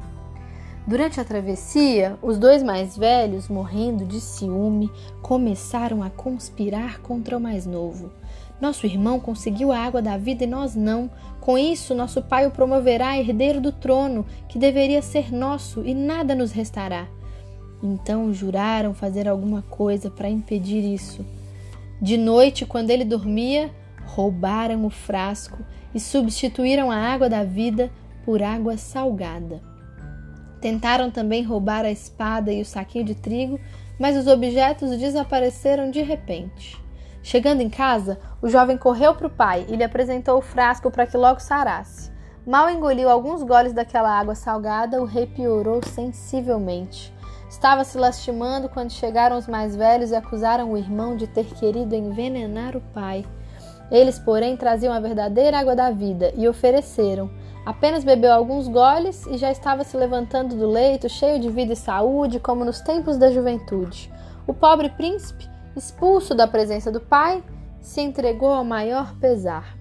Durante 0.84 1.20
a 1.20 1.24
travessia, 1.24 2.16
os 2.22 2.38
dois 2.38 2.62
mais 2.62 2.96
velhos, 2.96 3.46
morrendo 3.46 4.06
de 4.06 4.20
ciúme, 4.20 4.90
começaram 5.20 6.02
a 6.02 6.08
conspirar 6.08 7.00
contra 7.00 7.36
o 7.36 7.40
mais 7.40 7.66
novo. 7.66 8.10
Nosso 8.60 8.86
irmão 8.86 9.20
conseguiu 9.20 9.70
a 9.70 9.78
água 9.78 10.02
da 10.02 10.16
vida 10.16 10.44
e 10.44 10.46
nós 10.46 10.74
não. 10.74 11.10
Com 11.40 11.56
isso, 11.56 11.94
nosso 11.94 12.22
pai 12.22 12.46
o 12.46 12.50
promoverá 12.50 13.16
herdeiro 13.18 13.60
do 13.60 13.70
trono, 13.70 14.26
que 14.48 14.58
deveria 14.58 15.02
ser 15.02 15.32
nosso, 15.32 15.84
e 15.84 15.94
nada 15.94 16.34
nos 16.34 16.52
restará. 16.52 17.06
Então 17.82 18.32
juraram 18.32 18.92
fazer 18.92 19.28
alguma 19.28 19.62
coisa 19.62 20.10
para 20.10 20.28
impedir 20.28 20.84
isso. 20.84 21.24
De 22.00 22.16
noite, 22.16 22.66
quando 22.66 22.90
ele 22.90 23.04
dormia, 23.04 23.70
roubaram 24.04 24.84
o 24.84 24.90
frasco 24.90 25.58
e 25.94 26.00
substituíram 26.00 26.90
a 26.90 26.96
água 26.96 27.28
da 27.28 27.44
vida 27.44 27.90
por 28.24 28.42
água 28.42 28.76
salgada. 28.76 29.60
Tentaram 30.60 31.10
também 31.10 31.42
roubar 31.42 31.84
a 31.84 31.90
espada 31.90 32.52
e 32.52 32.60
o 32.60 32.64
saquinho 32.64 33.04
de 33.04 33.14
trigo, 33.14 33.60
mas 33.98 34.16
os 34.16 34.26
objetos 34.26 34.96
desapareceram 34.98 35.90
de 35.90 36.02
repente. 36.02 36.76
Chegando 37.22 37.60
em 37.60 37.68
casa, 37.68 38.18
o 38.40 38.48
jovem 38.48 38.76
correu 38.76 39.14
para 39.14 39.26
o 39.26 39.30
pai 39.30 39.66
e 39.68 39.76
lhe 39.76 39.84
apresentou 39.84 40.38
o 40.38 40.42
frasco 40.42 40.90
para 40.90 41.06
que 41.06 41.16
logo 41.16 41.40
sarasse. 41.40 42.10
Mal 42.46 42.70
engoliu 42.70 43.10
alguns 43.10 43.42
goles 43.42 43.72
daquela 43.72 44.18
água 44.18 44.34
salgada, 44.34 45.02
o 45.02 45.04
rei 45.04 45.26
piorou 45.26 45.80
sensivelmente. 45.84 47.12
Estava 47.58 47.82
se 47.82 47.98
lastimando 47.98 48.68
quando 48.68 48.92
chegaram 48.92 49.36
os 49.36 49.48
mais 49.48 49.74
velhos 49.74 50.12
e 50.12 50.14
acusaram 50.14 50.70
o 50.70 50.78
irmão 50.78 51.16
de 51.16 51.26
ter 51.26 51.44
querido 51.44 51.92
envenenar 51.92 52.76
o 52.76 52.80
pai. 52.80 53.26
Eles, 53.90 54.16
porém, 54.16 54.56
traziam 54.56 54.94
a 54.94 55.00
verdadeira 55.00 55.58
água 55.58 55.74
da 55.74 55.90
vida 55.90 56.32
e 56.36 56.46
ofereceram. 56.46 57.28
Apenas 57.66 58.04
bebeu 58.04 58.32
alguns 58.32 58.68
goles 58.68 59.26
e 59.26 59.36
já 59.36 59.50
estava 59.50 59.82
se 59.82 59.96
levantando 59.96 60.54
do 60.54 60.70
leito, 60.70 61.08
cheio 61.08 61.40
de 61.40 61.50
vida 61.50 61.72
e 61.72 61.76
saúde, 61.76 62.38
como 62.38 62.64
nos 62.64 62.80
tempos 62.80 63.18
da 63.18 63.28
juventude. 63.28 64.08
O 64.46 64.54
pobre 64.54 64.90
príncipe, 64.90 65.50
expulso 65.74 66.36
da 66.36 66.46
presença 66.46 66.92
do 66.92 67.00
pai, 67.00 67.42
se 67.80 68.00
entregou 68.00 68.52
ao 68.52 68.64
maior 68.64 69.16
pesar. 69.16 69.76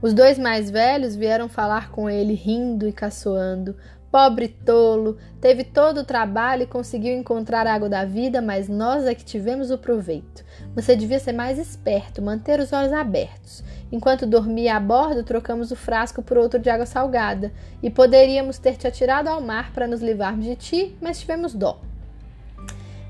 Os 0.00 0.14
dois 0.14 0.38
mais 0.38 0.70
velhos 0.70 1.16
vieram 1.16 1.48
falar 1.48 1.90
com 1.90 2.08
ele, 2.08 2.32
rindo 2.32 2.86
e 2.86 2.92
caçoando. 2.92 3.74
Pobre 4.10 4.48
tolo, 4.48 5.18
teve 5.38 5.64
todo 5.64 5.98
o 5.98 6.04
trabalho 6.04 6.62
e 6.62 6.66
conseguiu 6.66 7.14
encontrar 7.14 7.66
a 7.66 7.74
água 7.74 7.90
da 7.90 8.06
vida, 8.06 8.40
mas 8.40 8.66
nós 8.66 9.04
é 9.04 9.14
que 9.14 9.24
tivemos 9.24 9.70
o 9.70 9.76
proveito. 9.76 10.42
Você 10.74 10.96
devia 10.96 11.18
ser 11.18 11.32
mais 11.32 11.58
esperto, 11.58 12.22
manter 12.22 12.58
os 12.58 12.72
olhos 12.72 12.92
abertos. 12.92 13.62
Enquanto 13.92 14.26
dormia 14.26 14.76
a 14.76 14.80
bordo, 14.80 15.22
trocamos 15.22 15.70
o 15.70 15.76
frasco 15.76 16.22
por 16.22 16.38
outro 16.38 16.58
de 16.58 16.70
água 16.70 16.86
salgada, 16.86 17.52
e 17.82 17.90
poderíamos 17.90 18.58
ter 18.58 18.76
te 18.76 18.86
atirado 18.86 19.28
ao 19.28 19.42
mar 19.42 19.72
para 19.72 19.86
nos 19.86 20.00
livrarmos 20.00 20.46
de 20.46 20.56
ti, 20.56 20.96
mas 21.02 21.20
tivemos 21.20 21.52
dó. 21.52 21.78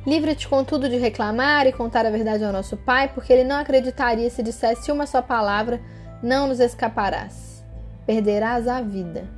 Livra-te 0.04 0.48
contudo 0.48 0.88
de 0.88 0.96
reclamar 0.96 1.66
e 1.66 1.72
contar 1.72 2.06
a 2.06 2.10
verdade 2.10 2.42
ao 2.42 2.52
nosso 2.52 2.76
pai, 2.76 3.08
porque 3.14 3.32
ele 3.32 3.44
não 3.44 3.56
acreditaria 3.56 4.28
se 4.30 4.42
dissesse 4.42 4.90
uma 4.90 5.06
só 5.06 5.22
palavra: 5.22 5.80
não 6.20 6.48
nos 6.48 6.58
escaparás. 6.58 7.64
Perderás 8.04 8.66
a 8.66 8.80
vida. 8.80 9.37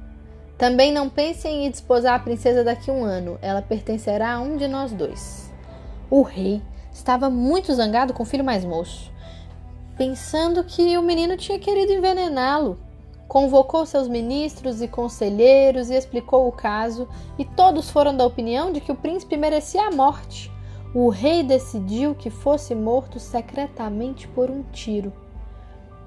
Também 0.60 0.92
não 0.92 1.08
pense 1.08 1.48
em 1.48 1.70
desposar 1.70 2.16
a 2.16 2.22
princesa 2.22 2.62
daqui 2.62 2.90
a 2.90 2.92
um 2.92 3.02
ano, 3.02 3.38
ela 3.40 3.62
pertencerá 3.62 4.34
a 4.34 4.40
um 4.40 4.58
de 4.58 4.68
nós 4.68 4.92
dois. 4.92 5.50
O 6.10 6.20
rei 6.20 6.60
estava 6.92 7.30
muito 7.30 7.72
zangado 7.72 8.12
com 8.12 8.24
o 8.24 8.26
filho 8.26 8.44
mais 8.44 8.62
moço, 8.62 9.10
pensando 9.96 10.62
que 10.62 10.98
o 10.98 11.02
menino 11.02 11.34
tinha 11.38 11.58
querido 11.58 11.94
envenená-lo. 11.94 12.78
Convocou 13.26 13.86
seus 13.86 14.06
ministros 14.06 14.82
e 14.82 14.88
conselheiros 14.88 15.88
e 15.88 15.94
explicou 15.94 16.46
o 16.46 16.52
caso, 16.52 17.08
e 17.38 17.44
todos 17.46 17.88
foram 17.88 18.14
da 18.14 18.26
opinião 18.26 18.70
de 18.70 18.82
que 18.82 18.92
o 18.92 18.96
príncipe 18.96 19.38
merecia 19.38 19.86
a 19.86 19.90
morte. 19.90 20.52
O 20.94 21.08
rei 21.08 21.42
decidiu 21.42 22.14
que 22.14 22.28
fosse 22.28 22.74
morto 22.74 23.18
secretamente 23.18 24.28
por 24.28 24.50
um 24.50 24.62
tiro. 24.64 25.10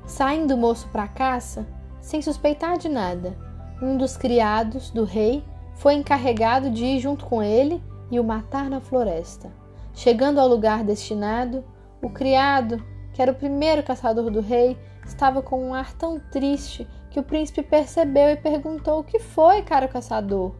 Saindo 0.05 0.53
o 0.53 0.57
moço 0.57 0.87
para 0.89 1.05
a 1.05 1.07
caça, 1.07 1.65
sem 1.99 2.21
suspeitar 2.21 2.77
de 2.77 2.87
nada, 2.87 3.35
um 3.81 3.97
dos 3.97 4.15
criados 4.15 4.89
do 4.89 5.03
rei 5.03 5.43
foi 5.75 5.95
encarregado 5.95 6.69
de 6.69 6.85
ir 6.85 6.99
junto 6.99 7.25
com 7.25 7.41
ele 7.41 7.83
e 8.09 8.19
o 8.19 8.23
matar 8.23 8.69
na 8.69 8.79
floresta. 8.79 9.51
Chegando 9.93 10.39
ao 10.39 10.47
lugar 10.47 10.83
destinado, 10.83 11.63
o 12.01 12.09
criado, 12.09 12.83
que 13.13 13.21
era 13.21 13.31
o 13.31 13.35
primeiro 13.35 13.83
caçador 13.83 14.29
do 14.29 14.41
rei, 14.41 14.77
estava 15.05 15.41
com 15.41 15.67
um 15.67 15.73
ar 15.73 15.93
tão 15.93 16.19
triste 16.19 16.87
que 17.09 17.19
o 17.19 17.23
príncipe 17.23 17.61
percebeu 17.61 18.29
e 18.29 18.37
perguntou: 18.37 18.99
O 18.99 19.03
que 19.03 19.19
foi, 19.19 19.61
caro 19.61 19.87
caçador? 19.87 20.55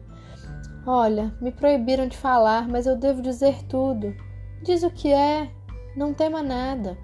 Olha, 0.86 1.34
me 1.40 1.50
proibiram 1.50 2.06
de 2.06 2.16
falar, 2.16 2.68
mas 2.68 2.86
eu 2.86 2.96
devo 2.96 3.22
dizer 3.22 3.62
tudo. 3.64 4.14
Diz 4.62 4.82
o 4.82 4.90
que 4.90 5.12
é, 5.12 5.50
não 5.96 6.12
tema 6.12 6.42
nada. 6.42 6.96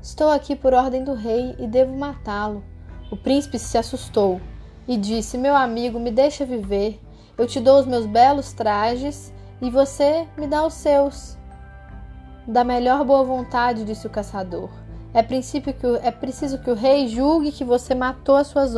Estou 0.00 0.30
aqui 0.30 0.54
por 0.54 0.72
ordem 0.72 1.02
do 1.02 1.14
rei 1.14 1.56
e 1.58 1.66
devo 1.66 1.96
matá-lo. 1.96 2.62
O 3.10 3.16
príncipe 3.16 3.58
se 3.58 3.76
assustou 3.76 4.40
e 4.88 4.96
disse: 4.96 5.36
Meu 5.36 5.54
amigo, 5.54 6.00
me 6.00 6.10
deixa 6.10 6.46
viver. 6.46 6.98
Eu 7.36 7.46
te 7.46 7.60
dou 7.60 7.78
os 7.78 7.86
meus 7.86 8.06
belos 8.06 8.52
trajes 8.52 9.32
e 9.60 9.70
você 9.70 10.26
me 10.36 10.46
dá 10.46 10.66
os 10.66 10.74
seus. 10.74 11.36
Da 12.46 12.64
melhor 12.64 13.04
boa 13.04 13.22
vontade, 13.22 13.84
disse 13.84 14.06
o 14.06 14.10
caçador. 14.10 14.70
É, 15.12 15.22
princípio 15.22 15.74
que 15.74 15.86
o, 15.86 15.96
é 15.96 16.10
preciso 16.10 16.58
que 16.58 16.70
o 16.70 16.74
rei 16.74 17.06
julgue 17.06 17.52
que 17.52 17.64
você 17.64 17.94
matou 17.94 18.36
as 18.36 18.46
suas 18.46 18.74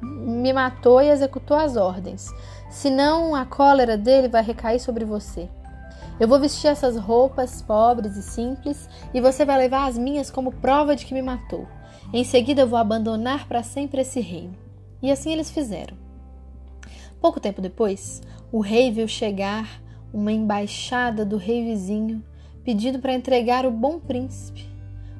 me 0.00 0.52
matou 0.52 1.00
e 1.00 1.10
executou 1.10 1.56
as 1.56 1.76
ordens. 1.76 2.28
Senão 2.70 3.34
a 3.34 3.44
cólera 3.44 3.96
dele 3.96 4.28
vai 4.28 4.42
recair 4.42 4.80
sobre 4.80 5.04
você. 5.04 5.48
Eu 6.18 6.26
vou 6.26 6.40
vestir 6.40 6.68
essas 6.68 6.96
roupas 6.96 7.62
pobres 7.62 8.16
e 8.16 8.22
simples 8.22 8.88
e 9.14 9.20
você 9.20 9.44
vai 9.44 9.58
levar 9.58 9.86
as 9.86 9.98
minhas 9.98 10.30
como 10.30 10.52
prova 10.52 10.96
de 10.96 11.04
que 11.06 11.14
me 11.14 11.22
matou. 11.22 11.66
Em 12.12 12.24
seguida 12.24 12.62
eu 12.62 12.68
vou 12.68 12.78
abandonar 12.78 13.46
para 13.46 13.62
sempre 13.62 14.00
esse 14.00 14.20
reino. 14.20 14.71
E 15.02 15.10
assim 15.10 15.32
eles 15.32 15.50
fizeram. 15.50 15.96
Pouco 17.20 17.40
tempo 17.40 17.60
depois, 17.60 18.22
o 18.50 18.60
rei 18.60 18.90
viu 18.90 19.08
chegar 19.08 19.82
uma 20.12 20.32
embaixada 20.32 21.24
do 21.24 21.36
rei 21.36 21.64
vizinho 21.64 22.22
pedindo 22.64 22.98
para 22.98 23.14
entregar 23.14 23.66
o 23.66 23.70
bom 23.70 23.98
príncipe 23.98 24.72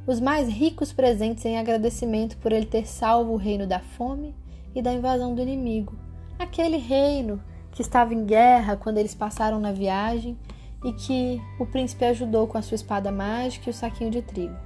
os 0.06 0.18
mais 0.18 0.48
ricos 0.48 0.92
presentes 0.92 1.44
em 1.44 1.58
agradecimento 1.58 2.36
por 2.38 2.52
ele 2.52 2.66
ter 2.66 2.86
salvo 2.86 3.32
o 3.32 3.36
reino 3.36 3.66
da 3.66 3.78
fome 3.78 4.34
e 4.74 4.82
da 4.82 4.92
invasão 4.92 5.34
do 5.34 5.42
inimigo, 5.42 5.96
aquele 6.38 6.76
reino 6.76 7.42
que 7.70 7.82
estava 7.82 8.12
em 8.12 8.24
guerra 8.24 8.76
quando 8.76 8.98
eles 8.98 9.14
passaram 9.14 9.60
na 9.60 9.72
viagem 9.72 10.36
e 10.84 10.92
que 10.92 11.40
o 11.58 11.66
príncipe 11.66 12.04
ajudou 12.04 12.46
com 12.48 12.58
a 12.58 12.62
sua 12.62 12.74
espada 12.74 13.12
mágica 13.12 13.68
e 13.68 13.70
o 13.70 13.74
saquinho 13.74 14.10
de 14.10 14.22
trigo. 14.22 14.56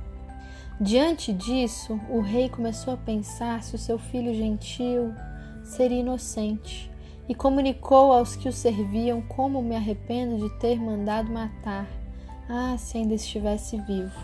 Diante 0.78 1.32
disso, 1.32 1.98
o 2.10 2.20
rei 2.20 2.50
começou 2.50 2.92
a 2.92 2.98
pensar 2.98 3.62
se 3.62 3.74
o 3.74 3.78
seu 3.78 3.98
filho 3.98 4.34
gentil 4.34 5.14
seria 5.64 6.00
inocente 6.00 6.92
e 7.26 7.34
comunicou 7.34 8.12
aos 8.12 8.36
que 8.36 8.46
o 8.46 8.52
serviam 8.52 9.22
como 9.22 9.62
me 9.62 9.74
arrependo 9.74 10.36
de 10.36 10.50
ter 10.58 10.78
mandado 10.78 11.32
matar. 11.32 11.86
Ah, 12.46 12.76
se 12.76 12.98
ainda 12.98 13.14
estivesse 13.14 13.78
vivo. 13.80 14.20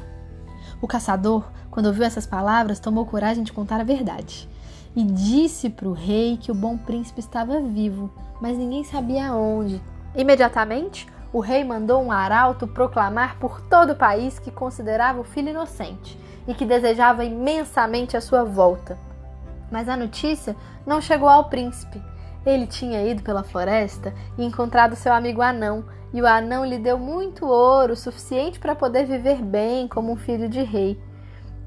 O 0.82 0.86
caçador, 0.86 1.50
quando 1.70 1.86
ouviu 1.86 2.04
essas 2.04 2.26
palavras, 2.26 2.78
tomou 2.78 3.06
coragem 3.06 3.42
de 3.42 3.52
contar 3.52 3.80
a 3.80 3.84
verdade 3.84 4.46
e 4.94 5.02
disse 5.02 5.70
para 5.70 5.88
o 5.88 5.94
rei 5.94 6.36
que 6.36 6.52
o 6.52 6.54
bom 6.54 6.76
príncipe 6.76 7.20
estava 7.20 7.62
vivo, 7.62 8.12
mas 8.42 8.58
ninguém 8.58 8.84
sabia 8.84 9.34
onde. 9.34 9.80
Imediatamente, 10.14 11.06
o 11.32 11.40
rei 11.40 11.64
mandou 11.64 12.02
um 12.02 12.12
arauto 12.12 12.68
proclamar 12.68 13.38
por 13.38 13.62
todo 13.62 13.94
o 13.94 13.96
país 13.96 14.38
que 14.38 14.50
considerava 14.50 15.18
o 15.18 15.24
filho 15.24 15.48
inocente 15.48 16.20
e 16.46 16.54
que 16.54 16.66
desejava 16.66 17.24
imensamente 17.24 18.16
a 18.16 18.20
sua 18.20 18.44
volta. 18.44 18.98
Mas 19.70 19.88
a 19.88 19.96
notícia 19.96 20.56
não 20.86 21.00
chegou 21.00 21.28
ao 21.28 21.48
príncipe. 21.48 22.02
Ele 22.44 22.66
tinha 22.66 23.04
ido 23.06 23.22
pela 23.22 23.44
floresta 23.44 24.12
e 24.36 24.44
encontrado 24.44 24.96
seu 24.96 25.12
amigo 25.12 25.40
anão, 25.40 25.84
e 26.12 26.20
o 26.20 26.26
anão 26.26 26.64
lhe 26.64 26.78
deu 26.78 26.98
muito 26.98 27.46
ouro, 27.46 27.96
suficiente 27.96 28.58
para 28.58 28.74
poder 28.74 29.06
viver 29.06 29.40
bem 29.40 29.88
como 29.88 30.12
um 30.12 30.16
filho 30.16 30.48
de 30.48 30.62
rei. 30.62 31.00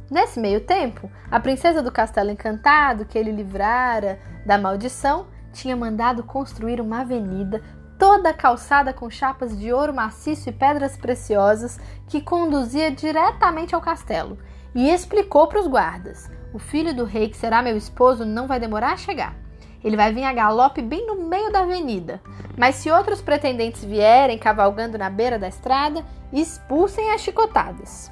Nesse 0.10 0.40
meio 0.40 0.62
tempo, 0.62 1.10
a 1.32 1.40
princesa 1.40 1.82
do 1.82 1.92
castelo 1.92 2.30
encantado, 2.30 3.06
que 3.06 3.18
ele 3.18 3.32
livrara 3.32 4.20
da 4.46 4.58
maldição, 4.58 5.26
tinha 5.52 5.76
mandado 5.76 6.22
construir 6.24 6.80
uma 6.80 7.02
avenida 7.02 7.62
toda 7.98 8.34
calçada 8.34 8.94
com 8.94 9.10
chapas 9.10 9.58
de 9.58 9.72
ouro 9.72 9.94
maciço 9.94 10.50
e 10.50 10.52
pedras 10.52 10.98
preciosas 10.98 11.80
que 12.08 12.22
conduzia 12.22 12.92
diretamente 12.92 13.74
ao 13.74 13.82
castelo, 13.82 14.38
e 14.76 14.90
explicou 14.90 15.48
para 15.48 15.62
os 15.62 15.68
guardas: 15.68 16.30
O 16.54 16.60
filho 16.60 16.94
do 16.94 17.06
rei, 17.06 17.30
que 17.30 17.38
será 17.38 17.62
meu 17.62 17.78
esposo, 17.78 18.26
não 18.26 18.46
vai 18.46 18.60
demorar 18.60 18.92
a 18.92 18.98
chegar. 18.98 19.36
Ele 19.82 19.96
vai 19.96 20.12
vir 20.12 20.24
a 20.24 20.34
galope 20.34 20.82
bem 20.82 21.08
no 21.08 21.28
meio 21.28 21.52
da 21.52 21.60
avenida. 21.62 22.20
Mas 22.58 22.76
se 22.76 22.92
outros 22.92 23.22
pretendentes 23.22 23.84
vierem 23.84 24.38
cavalgando 24.38 24.98
na 24.98 25.10
beira 25.10 25.40
da 25.40 25.48
estrada, 25.48 26.04
expulsem 26.34 27.12
as 27.12 27.22
chicotadas. 27.22 28.12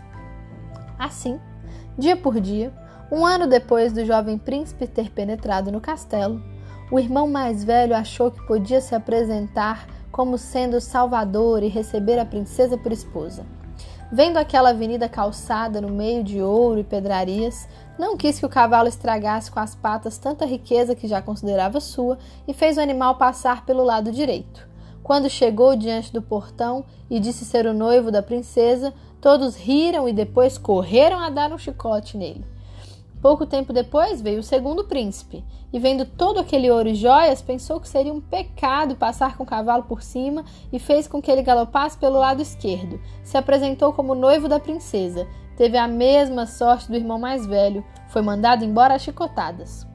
Assim, 0.98 1.40
dia 1.98 2.16
por 2.16 2.40
dia, 2.40 2.72
um 3.12 3.26
ano 3.26 3.48
depois 3.48 3.92
do 3.92 4.06
jovem 4.06 4.38
príncipe 4.38 4.88
ter 4.88 5.10
penetrado 5.10 5.72
no 5.72 5.82
castelo, 5.82 6.42
o 6.92 7.00
irmão 7.00 7.28
mais 7.28 7.64
velho 7.64 7.96
achou 7.96 8.30
que 8.30 8.46
podia 8.46 8.80
se 8.80 8.94
apresentar 8.94 9.88
como 10.12 10.38
sendo 10.38 10.80
salvador 10.80 11.64
e 11.64 11.68
receber 11.68 12.20
a 12.20 12.26
princesa 12.26 12.78
por 12.78 12.92
esposa. 12.92 13.44
Vendo 14.16 14.38
aquela 14.38 14.70
avenida 14.70 15.10
calçada 15.10 15.82
no 15.82 15.90
meio 15.90 16.24
de 16.24 16.40
ouro 16.40 16.80
e 16.80 16.84
pedrarias, 16.84 17.68
não 17.98 18.16
quis 18.16 18.38
que 18.38 18.46
o 18.46 18.50
cavalo 18.50 18.88
estragasse 18.88 19.50
com 19.50 19.60
as 19.60 19.74
patas 19.74 20.20
tanta 20.20 20.46
riqueza 20.46 20.94
que 20.94 21.08
já 21.08 21.20
considerava 21.20 21.80
sua 21.80 22.20
e 22.48 22.54
fez 22.54 22.78
o 22.78 22.82
animal 22.82 23.16
passar 23.16 23.66
pelo 23.66 23.84
lado 23.84 24.12
direito. 24.12 24.68
Quando 25.02 25.32
chegou 25.32 25.76
diante 25.76 26.14
do 26.14 26.22
portão 26.22 26.86
e 27.10 27.20
disse 27.20 27.44
ser 27.44 27.66
o 27.66 27.74
noivo 27.74 28.12
da 28.12 28.22
princesa, 28.22 28.94
todos 29.20 29.56
riram 29.56 30.08
e 30.08 30.14
depois 30.14 30.60
correram 30.60 31.18
a 31.18 31.32
dar 31.32 31.52
um 31.52 31.58
chicote 31.58 32.16
nele. 32.16 32.46
Pouco 33.24 33.46
tempo 33.46 33.72
depois 33.72 34.22
veio 34.22 34.42
o 34.42 34.44
segundo 34.44 34.84
príncipe, 34.84 35.46
e 35.72 35.80
vendo 35.80 36.04
todo 36.04 36.42
aquele 36.42 36.70
ouro 36.70 36.90
e 36.90 36.94
joias, 36.94 37.42
pensou 37.42 37.80
que 37.80 37.88
seria 37.88 38.14
um 38.14 38.20
pecado 38.20 38.98
passar 38.98 39.38
com 39.38 39.44
o 39.44 39.46
cavalo 39.46 39.84
por 39.84 40.04
cima 40.04 40.44
e 40.74 40.78
fez 40.78 41.08
com 41.08 41.22
que 41.22 41.32
ele 41.32 41.42
galopasse 41.42 41.98
pelo 41.98 42.20
lado 42.20 42.42
esquerdo. 42.42 43.00
Se 43.24 43.38
apresentou 43.38 43.94
como 43.94 44.14
noivo 44.14 44.50
da 44.50 44.60
princesa. 44.60 45.26
Teve 45.56 45.78
a 45.78 45.88
mesma 45.88 46.46
sorte 46.46 46.90
do 46.90 46.98
irmão 46.98 47.18
mais 47.18 47.46
velho, 47.46 47.82
foi 48.10 48.22
mandado 48.22 48.66
embora 48.66 48.96
a 48.96 49.00
chicotadas. 49.00 49.88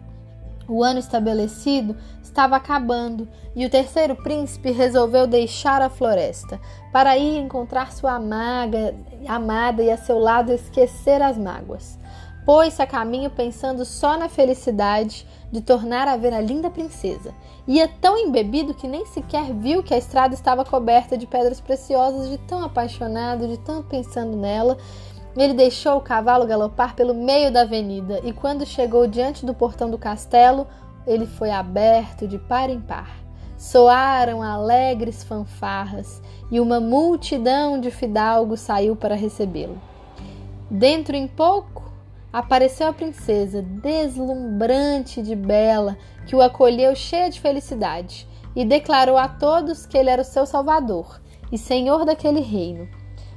O 0.66 0.82
ano 0.82 0.98
estabelecido 0.98 1.96
estava 2.22 2.56
acabando 2.56 3.28
e 3.54 3.66
o 3.66 3.70
terceiro 3.70 4.16
príncipe 4.16 4.70
resolveu 4.70 5.26
deixar 5.26 5.82
a 5.82 5.90
floresta 5.90 6.58
para 6.90 7.18
ir 7.18 7.36
encontrar 7.36 7.92
sua 7.92 8.12
amaga, 8.12 8.94
amada 9.26 9.82
e 9.82 9.90
a 9.90 9.98
seu 9.98 10.18
lado 10.18 10.50
esquecer 10.50 11.20
as 11.20 11.36
mágoas 11.36 11.98
pôs-se 12.48 12.80
a 12.80 12.86
caminho 12.86 13.28
pensando 13.28 13.84
só 13.84 14.16
na 14.16 14.26
felicidade 14.26 15.26
de 15.52 15.60
tornar 15.60 16.08
a 16.08 16.16
ver 16.16 16.32
a 16.32 16.40
linda 16.40 16.70
princesa. 16.70 17.34
Ia 17.66 17.86
tão 17.86 18.16
embebido 18.16 18.72
que 18.72 18.88
nem 18.88 19.04
sequer 19.04 19.52
viu 19.52 19.82
que 19.82 19.92
a 19.92 19.98
estrada 19.98 20.32
estava 20.32 20.64
coberta 20.64 21.18
de 21.18 21.26
pedras 21.26 21.60
preciosas, 21.60 22.30
de 22.30 22.38
tão 22.38 22.64
apaixonado, 22.64 23.46
de 23.46 23.58
tão 23.58 23.82
pensando 23.82 24.34
nela. 24.34 24.78
Ele 25.36 25.52
deixou 25.52 25.98
o 25.98 26.00
cavalo 26.00 26.46
galopar 26.46 26.96
pelo 26.96 27.12
meio 27.12 27.52
da 27.52 27.60
avenida 27.60 28.18
e, 28.24 28.32
quando 28.32 28.64
chegou 28.64 29.06
diante 29.06 29.44
do 29.44 29.52
portão 29.52 29.90
do 29.90 29.98
castelo, 29.98 30.66
ele 31.06 31.26
foi 31.26 31.50
aberto 31.50 32.26
de 32.26 32.38
par 32.38 32.70
em 32.70 32.80
par. 32.80 33.14
Soaram 33.58 34.42
alegres 34.42 35.22
fanfarras 35.22 36.22
e 36.50 36.60
uma 36.60 36.80
multidão 36.80 37.78
de 37.78 37.90
fidalgos 37.90 38.60
saiu 38.60 38.96
para 38.96 39.14
recebê-lo. 39.14 39.78
Dentro 40.70 41.14
em 41.14 41.26
pouco, 41.26 41.87
apareceu 42.32 42.88
a 42.88 42.92
princesa, 42.92 43.62
deslumbrante 43.62 45.22
de 45.22 45.34
bela, 45.34 45.96
que 46.26 46.36
o 46.36 46.42
acolheu 46.42 46.94
cheia 46.94 47.30
de 47.30 47.40
felicidade 47.40 48.28
e 48.54 48.64
declarou 48.64 49.16
a 49.16 49.28
todos 49.28 49.86
que 49.86 49.96
ele 49.96 50.10
era 50.10 50.22
o 50.22 50.24
seu 50.24 50.44
salvador 50.44 51.20
e 51.50 51.56
senhor 51.56 52.04
daquele 52.04 52.40
reino. 52.40 52.88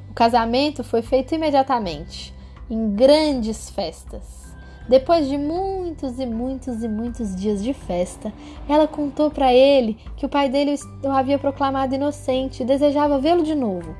O 0.09 0.13
casamento 0.13 0.83
foi 0.83 1.01
feito 1.01 1.33
imediatamente, 1.33 2.33
em 2.69 2.93
grandes 2.93 3.69
festas. 3.69 4.41
Depois 4.89 5.27
de 5.29 5.37
muitos 5.37 6.19
e 6.19 6.25
muitos 6.25 6.83
e 6.83 6.87
muitos 6.87 7.35
dias 7.35 7.63
de 7.63 7.73
festa, 7.73 8.33
ela 8.67 8.87
contou 8.87 9.31
para 9.31 9.53
ele 9.53 9.97
que 10.17 10.25
o 10.25 10.29
pai 10.29 10.49
dele 10.49 10.75
o 11.03 11.09
havia 11.09 11.39
proclamado 11.39 11.95
inocente 11.95 12.63
e 12.63 12.65
desejava 12.65 13.19
vê-lo 13.19 13.43
de 13.43 13.55
novo. 13.55 13.95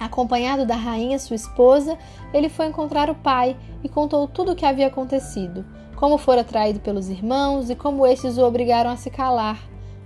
Acompanhado 0.00 0.64
da 0.64 0.76
rainha, 0.76 1.18
sua 1.18 1.36
esposa, 1.36 1.98
ele 2.32 2.48
foi 2.48 2.66
encontrar 2.66 3.10
o 3.10 3.14
pai 3.14 3.56
e 3.82 3.88
contou 3.88 4.28
tudo 4.28 4.52
o 4.52 4.56
que 4.56 4.64
havia 4.64 4.86
acontecido, 4.86 5.64
como 5.96 6.18
fora 6.18 6.44
traído 6.44 6.78
pelos 6.78 7.08
irmãos 7.08 7.68
e 7.68 7.74
como 7.74 8.06
estes 8.06 8.38
o 8.38 8.44
obrigaram 8.44 8.90
a 8.90 8.96
se 8.96 9.10
calar. 9.10 9.58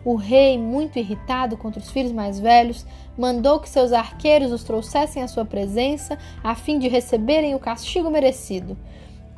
O 0.05 0.17
rei, 0.17 0.59
muito 0.59 0.99
irritado 0.99 1.57
contra 1.57 1.81
os 1.81 1.91
filhos 1.91 2.11
mais 2.11 2.41
velhos, 2.41 2.85
mandou 3.17 3.61
que 3.61 3.69
seus 3.69 3.93
arqueiros 3.93 4.51
os 4.51 4.65
trouxessem 4.65 5.23
à 5.23 5.29
sua 5.29 5.45
presença 5.45 6.19
a 6.43 6.55
fim 6.55 6.79
de 6.79 6.89
receberem 6.89 7.55
o 7.55 7.61
castigo 7.61 8.11
merecido. 8.11 8.77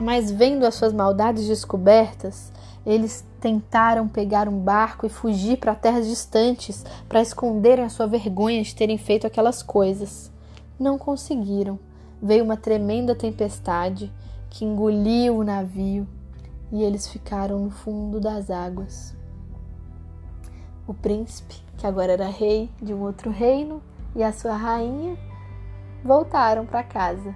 Mas 0.00 0.30
vendo 0.30 0.64
as 0.64 0.74
suas 0.74 0.92
maldades 0.92 1.46
descobertas, 1.46 2.50
eles 2.86 3.26
tentaram 3.40 4.08
pegar 4.08 4.48
um 4.48 4.58
barco 4.58 5.04
e 5.06 5.10
fugir 5.10 5.58
para 5.58 5.74
terras 5.74 6.06
distantes 6.06 6.84
para 7.08 7.20
esconderem 7.20 7.84
a 7.84 7.88
sua 7.88 8.06
vergonha 8.06 8.62
de 8.62 8.74
terem 8.74 8.96
feito 8.96 9.26
aquelas 9.26 9.62
coisas. 9.62 10.33
Não 10.78 10.98
conseguiram. 10.98 11.78
Veio 12.22 12.44
uma 12.44 12.56
tremenda 12.56 13.14
tempestade 13.14 14.12
que 14.50 14.64
engoliu 14.64 15.36
o 15.36 15.44
navio 15.44 16.06
e 16.72 16.82
eles 16.82 17.06
ficaram 17.06 17.58
no 17.58 17.70
fundo 17.70 18.20
das 18.20 18.50
águas. 18.50 19.14
O 20.86 20.92
príncipe, 20.92 21.54
que 21.78 21.86
agora 21.86 22.12
era 22.12 22.28
rei 22.28 22.70
de 22.80 22.92
um 22.92 23.00
outro 23.00 23.30
reino, 23.30 23.82
e 24.14 24.22
a 24.22 24.32
sua 24.32 24.54
rainha 24.54 25.16
voltaram 26.04 26.64
para 26.66 26.82
casa 26.82 27.34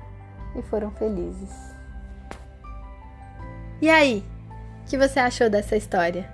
e 0.54 0.62
foram 0.62 0.90
felizes. 0.92 1.50
E 3.80 3.88
aí, 3.88 4.24
o 4.82 4.88
que 4.88 4.98
você 4.98 5.18
achou 5.18 5.48
dessa 5.48 5.76
história? 5.76 6.28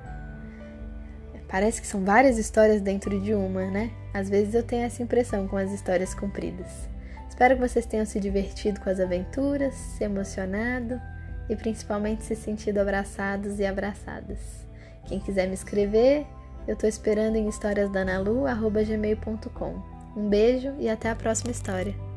Parece 1.48 1.80
que 1.80 1.86
são 1.86 2.04
várias 2.04 2.36
histórias 2.36 2.80
dentro 2.80 3.20
de 3.20 3.32
uma, 3.32 3.70
né? 3.70 3.92
Às 4.12 4.28
vezes 4.28 4.54
eu 4.54 4.62
tenho 4.62 4.84
essa 4.84 5.02
impressão 5.02 5.46
com 5.46 5.56
as 5.56 5.70
histórias 5.70 6.14
compridas. 6.14 6.88
Espero 7.34 7.56
que 7.56 7.68
vocês 7.68 7.84
tenham 7.84 8.06
se 8.06 8.18
divertido 8.20 8.80
com 8.80 8.88
as 8.88 9.00
aventuras, 9.00 9.74
se 9.74 10.04
emocionado 10.04 11.00
e 11.48 11.56
principalmente 11.56 12.22
se 12.22 12.36
sentido 12.36 12.78
abraçados 12.78 13.58
e 13.58 13.66
abraçadas. 13.66 14.64
Quem 15.06 15.18
quiser 15.18 15.48
me 15.48 15.54
escrever, 15.54 16.24
eu 16.68 16.74
estou 16.74 16.88
esperando 16.88 17.34
em 17.34 17.48
historiasdanalu.gmail.com. 17.48 19.82
Um 20.16 20.28
beijo 20.28 20.72
e 20.78 20.88
até 20.88 21.10
a 21.10 21.16
próxima 21.16 21.50
história. 21.50 22.13